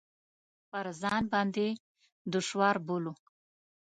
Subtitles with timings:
[0.69, 1.67] پر ځان باندې
[2.33, 3.13] دشوار بولو.